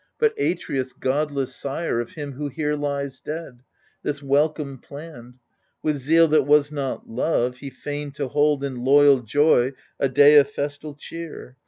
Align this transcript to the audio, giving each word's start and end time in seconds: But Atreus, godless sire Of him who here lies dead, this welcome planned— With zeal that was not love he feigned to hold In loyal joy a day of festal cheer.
But 0.17 0.33
Atreus, 0.39 0.93
godless 0.93 1.55
sire 1.55 1.99
Of 1.99 2.13
him 2.13 2.31
who 2.31 2.47
here 2.47 2.75
lies 2.75 3.19
dead, 3.21 3.61
this 4.01 4.19
welcome 4.23 4.79
planned— 4.79 5.35
With 5.83 5.97
zeal 5.99 6.27
that 6.29 6.47
was 6.47 6.71
not 6.71 7.07
love 7.07 7.57
he 7.57 7.69
feigned 7.69 8.15
to 8.15 8.27
hold 8.27 8.63
In 8.63 8.77
loyal 8.77 9.19
joy 9.21 9.73
a 9.99 10.09
day 10.09 10.37
of 10.37 10.49
festal 10.49 10.95
cheer. 10.95 11.55